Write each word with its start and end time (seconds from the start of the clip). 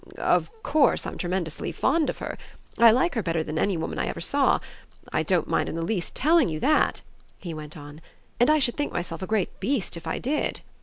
"Of 0.17 0.49
course 0.63 1.05
I'm 1.05 1.15
tremendously 1.19 1.71
fond 1.71 2.09
of 2.09 2.17
her 2.17 2.35
I 2.79 2.89
like 2.89 3.13
her 3.13 3.21
better 3.21 3.43
than 3.43 3.59
any 3.59 3.77
woman 3.77 3.99
I 3.99 4.07
ever 4.07 4.19
saw. 4.19 4.59
I 5.13 5.21
don't 5.21 5.47
mind 5.47 5.69
in 5.69 5.75
the 5.75 5.83
least 5.83 6.15
telling 6.15 6.49
you 6.49 6.59
that," 6.59 7.01
he 7.37 7.53
went 7.53 7.77
on, 7.77 8.01
"and 8.39 8.49
I 8.49 8.57
should 8.57 8.75
think 8.75 8.91
myself 8.91 9.21
a 9.21 9.27
great 9.27 9.59
beast 9.59 9.95
if 9.95 10.07
I 10.07 10.17
did." 10.17 10.61